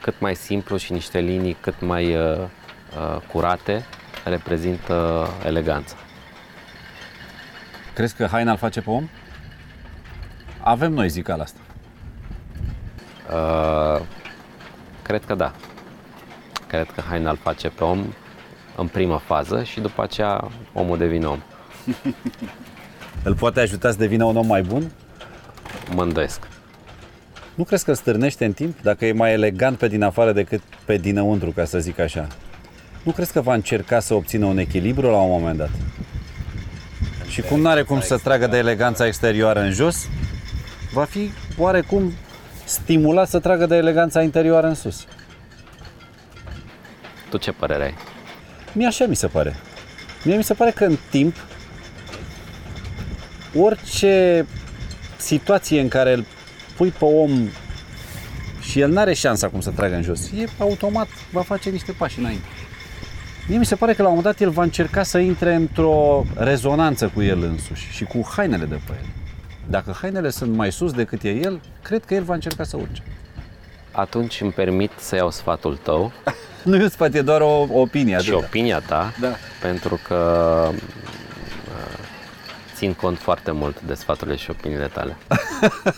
cât 0.00 0.20
mai 0.20 0.34
simplu 0.34 0.76
și 0.76 0.92
niște 0.92 1.18
linii 1.18 1.56
cât 1.60 1.80
mai 1.80 2.16
uh, 2.16 2.38
uh, 2.38 3.20
curate 3.32 3.84
reprezintă 4.24 5.26
eleganța. 5.44 5.96
Crezi 7.94 8.14
că 8.14 8.26
haina 8.26 8.50
îl 8.50 8.56
face 8.56 8.80
pe 8.80 8.90
om? 8.90 9.08
Avem 10.60 10.92
noi 10.92 11.08
zicala 11.08 11.42
asta. 11.42 11.60
Uh, 13.32 14.06
cred 15.06 15.24
că 15.24 15.34
da. 15.34 15.52
Cred 16.66 16.90
că 16.94 17.00
haina 17.00 17.30
îl 17.30 17.38
face 17.42 17.68
pe 17.68 17.84
om 17.84 18.04
în 18.76 18.86
prima 18.86 19.18
fază 19.18 19.62
și 19.62 19.80
după 19.80 20.02
aceea 20.02 20.50
omul 20.72 20.98
devine 20.98 21.26
om. 21.26 21.40
îl 23.24 23.34
poate 23.34 23.60
ajuta 23.60 23.90
să 23.90 23.96
devină 23.96 24.24
un 24.24 24.36
om 24.36 24.46
mai 24.46 24.62
bun? 24.62 24.92
Mă 25.94 26.02
îndoiesc. 26.02 26.48
Nu 27.54 27.64
crezi 27.64 27.84
că 27.84 27.92
stârnește 27.92 28.44
în 28.44 28.52
timp 28.52 28.80
dacă 28.82 29.06
e 29.06 29.12
mai 29.12 29.32
elegant 29.32 29.78
pe 29.78 29.88
din 29.88 30.02
afară 30.02 30.32
decât 30.32 30.60
pe 30.84 30.96
dinăuntru, 30.96 31.50
ca 31.50 31.64
să 31.64 31.78
zic 31.78 31.98
așa? 31.98 32.26
Nu 33.02 33.12
crezi 33.12 33.32
că 33.32 33.40
va 33.40 33.54
încerca 33.54 34.00
să 34.00 34.14
obțină 34.14 34.46
un 34.46 34.58
echilibru 34.58 35.10
la 35.10 35.16
un 35.16 35.30
moment 35.30 35.56
dat? 35.56 35.70
Și 37.28 37.42
cum 37.42 37.60
nu 37.60 37.68
are 37.68 37.82
cum 37.82 38.00
să 38.00 38.16
tragă 38.16 38.46
de 38.46 38.56
eleganța 38.56 39.06
exterioară 39.06 39.60
în 39.60 39.72
jos, 39.72 40.08
va 40.92 41.04
fi 41.04 41.30
oarecum 41.58 42.12
stimulat 42.66 43.28
să 43.28 43.38
tragă 43.38 43.66
de 43.66 43.76
eleganța 43.76 44.22
interioară 44.22 44.66
în 44.66 44.74
sus. 44.74 45.06
Tu 47.30 47.36
ce 47.36 47.52
părere 47.52 47.84
ai? 47.84 47.94
Mie 48.72 48.86
așa 48.86 49.06
mi 49.06 49.16
se 49.16 49.26
pare. 49.26 49.56
Mie 50.24 50.36
mi 50.36 50.44
se 50.44 50.54
pare 50.54 50.70
că 50.70 50.84
în 50.84 50.96
timp 51.10 51.36
orice 53.54 54.46
situație 55.16 55.80
în 55.80 55.88
care 55.88 56.12
îl 56.12 56.24
pui 56.76 56.90
pe 56.90 57.04
om 57.04 57.48
și 58.60 58.80
el 58.80 58.90
n-are 58.90 59.14
șansa 59.14 59.48
cum 59.48 59.60
să 59.60 59.70
tragă 59.70 59.94
în 59.94 60.02
jos, 60.02 60.30
e 60.30 60.48
automat, 60.58 61.08
va 61.32 61.42
face 61.42 61.70
niște 61.70 61.92
pași 61.92 62.18
înainte. 62.18 62.46
Mie 63.48 63.58
mi 63.58 63.66
se 63.66 63.74
pare 63.74 63.94
că 63.94 64.02
la 64.02 64.08
un 64.08 64.14
moment 64.14 64.36
dat 64.36 64.46
el 64.46 64.52
va 64.52 64.62
încerca 64.62 65.02
să 65.02 65.18
intre 65.18 65.54
într-o 65.54 66.24
rezonanță 66.34 67.10
cu 67.14 67.22
el 67.22 67.42
însuși 67.42 67.90
și 67.90 68.04
cu 68.04 68.28
hainele 68.36 68.64
de 68.64 68.80
pe 68.86 68.92
el. 68.92 69.25
Dacă 69.70 69.96
hainele 70.00 70.30
sunt 70.30 70.54
mai 70.54 70.72
sus 70.72 70.92
decât 70.92 71.22
e 71.22 71.28
el, 71.28 71.60
cred 71.82 72.04
că 72.04 72.14
el 72.14 72.22
va 72.22 72.34
încerca 72.34 72.64
să 72.64 72.76
urce. 72.76 73.02
Atunci 73.92 74.40
îmi 74.40 74.52
permit 74.52 74.90
să 74.98 75.14
iau 75.14 75.30
sfatul 75.30 75.76
tău. 75.82 76.12
nu 76.64 76.76
e 76.76 76.82
un 76.82 76.88
sfat, 76.88 77.14
e 77.14 77.22
doar 77.22 77.40
o 77.40 77.66
opinie. 77.72 78.18
Și 78.18 78.32
opinia 78.32 78.80
ta, 78.80 79.12
da. 79.20 79.32
pentru 79.60 80.00
că 80.06 80.70
țin 82.76 82.92
cont 82.92 83.18
foarte 83.18 83.50
mult 83.50 83.80
de 83.80 83.94
sfaturile 83.94 84.36
și 84.36 84.50
opiniile 84.50 84.86
tale. 84.86 85.16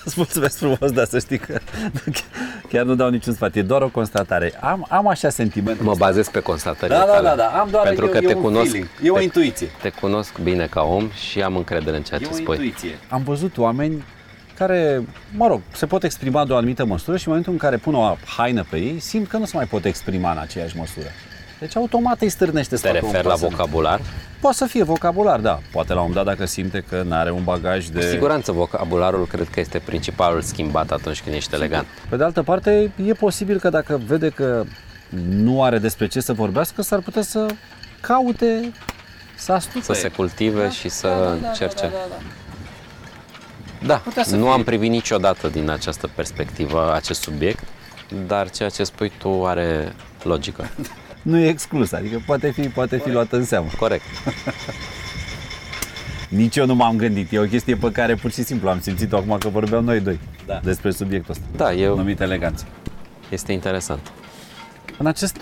Îți 0.05 0.15
mulțumesc 0.23 0.59
frumos, 0.59 0.93
dar 0.93 1.07
să 1.07 1.19
știi 1.19 1.39
că 1.39 1.59
chiar 2.71 2.85
nu 2.85 2.95
dau 2.95 3.09
niciun 3.09 3.35
sfat, 3.35 3.57
e 3.57 3.63
doar 3.63 3.83
o 3.83 3.89
constatare. 3.89 4.53
Am, 4.61 4.87
am 4.89 5.09
așa 5.09 5.29
sentiment. 5.29 5.81
Mă 5.81 5.95
bazez 5.97 6.29
pe 6.29 6.41
constatările 6.41 6.99
da, 6.99 7.05
tale. 7.05 7.23
Da, 7.23 7.29
da, 7.29 7.35
da, 7.35 7.61
am 7.61 7.69
doar 7.71 7.87
Pentru 7.87 8.05
eu, 8.05 8.11
că 8.11 8.19
te 8.19 8.35
un 8.35 8.43
cunosc, 8.43 8.71
feeling, 8.71 8.89
e 9.03 9.11
o 9.11 9.17
te, 9.17 9.23
intuiție. 9.23 9.71
Te 9.81 9.91
cunosc 9.91 10.39
bine 10.39 10.67
ca 10.67 10.83
om 10.83 11.11
și 11.11 11.43
am 11.43 11.57
încredere 11.57 11.97
în 11.97 12.03
ceea 12.03 12.21
e 12.23 12.25
ce 12.25 12.31
o 12.31 12.35
spui. 12.35 12.55
Intuiție. 12.55 12.99
Am 13.09 13.23
văzut 13.23 13.59
oameni 13.59 14.05
care, 14.55 15.03
mă 15.37 15.47
rog, 15.47 15.61
se 15.73 15.87
pot 15.87 16.05
exprima 16.05 16.45
de 16.45 16.53
o 16.53 16.57
anumită 16.57 16.85
măsură 16.85 17.17
și 17.17 17.23
în 17.23 17.29
momentul 17.29 17.53
în 17.53 17.59
care 17.59 17.77
pun 17.77 17.95
o 17.95 18.17
haină 18.37 18.65
pe 18.71 18.77
ei, 18.77 18.99
simt 18.99 19.29
că 19.29 19.37
nu 19.37 19.45
se 19.45 19.57
mai 19.57 19.67
pot 19.67 19.85
exprima 19.85 20.31
în 20.31 20.39
aceeași 20.39 20.77
măsură. 20.77 21.07
Deci 21.59 21.77
automat 21.77 22.21
îi 22.21 22.29
stârnește 22.29 22.77
Te 22.77 22.91
referi 22.91 23.27
la 23.27 23.35
vocabular? 23.35 24.01
Poate 24.41 24.57
să 24.57 24.65
fie 24.65 24.83
vocabular, 24.83 25.41
da. 25.41 25.61
Poate 25.73 25.93
la 25.93 26.01
un 26.01 26.13
dat 26.13 26.25
dacă 26.25 26.45
simte 26.45 26.85
că 26.89 27.03
nu 27.03 27.15
are 27.15 27.31
un 27.31 27.45
bagaj 27.45 27.87
de... 27.87 28.01
Cu 28.01 28.07
siguranță 28.07 28.53
vocabularul 28.53 29.27
cred 29.27 29.49
că 29.49 29.61
este 29.61 29.79
principalul 29.79 30.41
schimbat 30.41 30.91
atunci 30.91 31.23
când 31.23 31.35
ești 31.35 31.55
elegant. 31.55 31.87
Pe 32.09 32.17
de 32.17 32.25
altă 32.25 32.43
parte, 32.43 32.91
e 33.07 33.13
posibil 33.13 33.59
că 33.59 33.69
dacă 33.69 34.01
vede 34.07 34.29
că 34.29 34.65
nu 35.29 35.63
are 35.63 35.79
despre 35.79 36.07
ce 36.07 36.21
să 36.21 36.33
vorbească, 36.33 36.83
s-ar 36.83 36.99
putea 36.99 37.23
să 37.23 37.47
caute 38.01 38.73
să 39.37 39.53
astupe. 39.53 39.85
Să 39.85 39.93
se 39.93 40.09
cultive 40.09 40.63
da, 40.63 40.71
și 40.71 40.89
să 40.89 41.09
da, 41.09 41.15
da, 41.15 41.25
da 41.25 41.49
încerce. 41.49 41.83
Da, 41.83 41.89
da, 43.85 44.03
da. 44.05 44.23
da 44.23 44.37
nu 44.37 44.43
fie. 44.43 44.53
am 44.53 44.63
privit 44.63 44.91
niciodată 44.91 45.49
din 45.49 45.71
această 45.71 46.11
perspectivă 46.15 46.95
acest 46.95 47.21
subiect, 47.21 47.65
dar 48.27 48.51
ceea 48.51 48.69
ce 48.69 48.85
spui 48.85 49.13
tu 49.19 49.47
are 49.47 49.95
logică. 50.23 50.69
nu 51.29 51.39
e 51.39 51.49
exclus, 51.49 51.93
adică 51.93 52.23
poate 52.27 52.51
fi, 52.51 52.69
poate 52.69 52.99
fi 52.99 53.11
luat 53.11 53.33
în 53.33 53.45
seamă. 53.45 53.69
Corect. 53.79 54.05
Nici 56.29 56.57
eu 56.57 56.67
nu 56.67 56.75
m-am 56.75 56.97
gândit, 56.97 57.33
e 57.33 57.39
o 57.39 57.45
chestie 57.45 57.77
pe 57.77 57.93
care 57.93 58.15
pur 58.15 58.31
și 58.31 58.43
simplu 58.43 58.69
am 58.69 58.81
simțit-o 58.81 59.17
acum 59.17 59.39
că 59.39 59.49
vorbeam 59.49 59.85
noi 59.85 60.01
doi 60.01 60.21
da. 60.47 60.61
despre 60.65 60.91
subiectul 60.91 61.31
ăsta. 61.31 61.45
Da, 61.57 61.73
eu... 61.73 61.97
Numit 61.97 62.21
eleganță. 62.21 62.65
Este 63.31 63.53
interesant. 63.53 64.13
În 64.99 65.07
această 65.07 65.41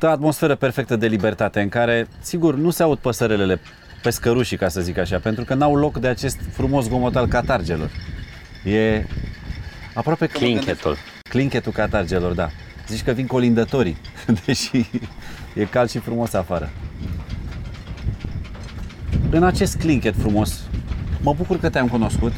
atmosferă 0.00 0.54
perfectă 0.54 0.96
de 0.96 1.06
libertate 1.06 1.60
în 1.60 1.68
care, 1.68 2.06
sigur, 2.20 2.54
nu 2.54 2.70
se 2.70 2.82
aud 2.82 2.98
păsărelele 2.98 3.60
pescărușii, 4.02 4.56
ca 4.56 4.68
să 4.68 4.80
zic 4.80 4.98
așa, 4.98 5.18
pentru 5.18 5.44
că 5.44 5.54
n-au 5.54 5.76
loc 5.76 5.98
de 5.98 6.08
acest 6.08 6.38
frumos 6.52 6.88
gomot 6.88 7.16
al 7.16 7.26
catargelor. 7.26 7.90
E 8.64 9.04
aproape... 9.94 10.26
Clinchetul. 10.26 10.96
Clinchetul 11.28 11.72
catargelor, 11.72 12.32
da. 12.32 12.50
Zici 12.90 13.02
că 13.02 13.12
vin 13.12 13.26
colindătorii, 13.26 13.96
deși 14.46 14.90
e 15.54 15.64
cald 15.64 15.90
și 15.90 15.98
frumos 15.98 16.32
afară. 16.32 16.70
în 19.30 19.42
acest 19.42 19.76
clinchet 19.76 20.14
frumos. 20.18 20.60
Mă 21.20 21.32
bucur 21.32 21.58
că 21.58 21.68
te-am 21.68 21.88
cunoscut. 21.88 22.32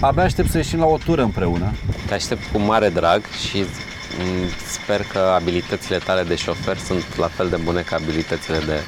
Abia 0.00 0.22
aștept 0.22 0.50
să 0.50 0.56
ieșim 0.56 0.78
la 0.78 0.86
o 0.86 0.96
tură 0.96 1.22
împreună. 1.22 1.72
Te 2.06 2.14
aștept 2.14 2.40
cu 2.52 2.58
mare 2.58 2.88
drag 2.88 3.22
și 3.48 3.56
mm, 3.58 4.48
sper 4.82 5.00
că 5.12 5.18
abilitățile 5.18 5.98
tale 5.98 6.22
de 6.22 6.36
șofer 6.36 6.76
sunt 6.76 7.16
la 7.16 7.26
fel 7.26 7.48
de 7.48 7.56
bune 7.56 7.80
ca 7.80 7.96
abilitățile 7.96 8.58
de 8.58 8.80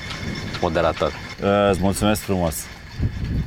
moderator. 0.61 1.13
Uh, 1.43 1.69
Îți 1.71 1.81
mulțumesc 1.81 2.21
frumos. 2.21 2.57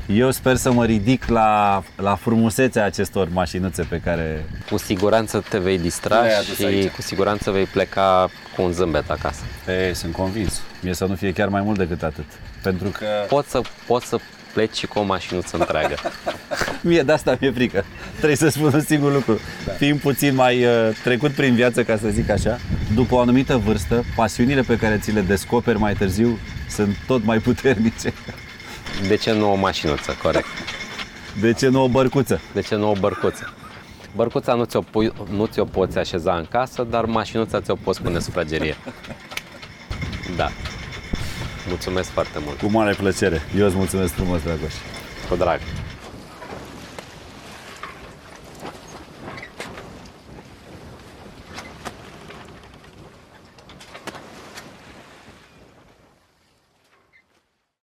Eu 0.07 0.31
sper 0.31 0.55
să 0.55 0.71
mă 0.71 0.85
ridic 0.85 1.27
la, 1.27 1.83
la 1.95 2.15
frumusețea 2.15 2.85
acestor 2.85 3.27
mașinuțe 3.31 3.83
pe 3.83 4.01
care... 4.03 4.45
Cu 4.69 4.77
siguranță 4.77 5.43
te 5.49 5.57
vei 5.57 5.77
distra 5.79 6.19
Le-ai 6.19 6.37
adus 6.37 6.55
și 6.55 6.65
aici. 6.65 6.91
cu 6.91 7.01
siguranță 7.01 7.51
vei 7.51 7.65
pleca 7.65 8.29
cu 8.55 8.61
un 8.61 8.71
zâmbet 8.71 9.09
acasă. 9.09 9.41
E, 9.89 9.93
sunt 9.93 10.13
convins. 10.13 10.61
Mie 10.81 10.93
să 10.93 11.05
nu 11.05 11.15
fie 11.15 11.31
chiar 11.33 11.47
mai 11.47 11.61
mult 11.61 11.77
decât 11.77 12.03
atât. 12.03 12.25
Pentru 12.63 12.87
că 12.87 13.05
Poți 13.27 13.49
să, 13.49 13.61
poți 13.87 14.07
să 14.07 14.17
pleci 14.53 14.75
și 14.77 14.87
cu 14.87 14.99
o 14.99 15.03
mașinuță 15.03 15.57
întreagă. 15.57 15.95
mie 16.81 17.01
de 17.01 17.11
asta 17.11 17.37
mi-e 17.39 17.51
frică. 17.51 17.85
Trebuie 18.15 18.35
să 18.35 18.47
spun 18.49 18.71
un 18.73 18.81
singur 18.81 19.13
lucru. 19.13 19.39
Da. 19.65 19.71
Fiind 19.71 19.99
puțin 19.99 20.35
mai 20.35 20.65
uh, 20.65 20.89
trecut 21.03 21.31
prin 21.31 21.55
viață, 21.55 21.83
ca 21.83 21.97
să 21.97 22.07
zic 22.07 22.29
așa, 22.29 22.59
după 22.93 23.15
o 23.15 23.19
anumită 23.19 23.57
vârstă, 23.57 24.03
pasiunile 24.15 24.61
pe 24.61 24.77
care 24.77 24.97
ți 24.97 25.11
le 25.11 25.21
descoperi 25.21 25.77
mai 25.79 25.93
târziu 25.93 26.39
sunt 26.69 26.97
tot 27.07 27.23
mai 27.23 27.37
puternice. 27.37 28.13
De 29.07 29.15
ce 29.15 29.31
nu 29.31 29.51
o 29.51 29.55
mașinuță, 29.55 30.17
corect? 30.21 30.47
De 31.41 31.53
ce 31.53 31.67
nu 31.67 31.83
o 31.83 31.87
bărcuță? 31.87 32.39
De 32.53 32.61
ce 32.61 32.75
nu 32.75 32.89
o 32.89 32.93
bărcuță? 32.93 33.53
Bărcuța 34.15 34.53
nu 34.53 34.63
ți-o, 34.63 34.81
pui, 34.81 35.13
nu 35.29 35.45
ți-o 35.45 35.65
poți 35.65 35.97
așeza 35.97 36.35
în 36.35 36.45
casă, 36.49 36.83
dar 36.83 37.05
mașinuța 37.05 37.61
ți-o 37.61 37.75
poți 37.75 38.01
pune 38.01 38.15
în 38.15 38.21
sufragerie. 38.21 38.75
Da. 40.35 40.49
Mulțumesc 41.67 42.09
foarte 42.09 42.39
mult. 42.45 42.59
Cu 42.59 42.67
mare 42.67 42.93
plăcere. 42.93 43.41
Eu 43.57 43.65
îți 43.65 43.75
mulțumesc 43.75 44.13
frumos, 44.13 44.41
Dragoș. 44.41 44.73
Cu 45.29 45.35
drag. 45.35 45.59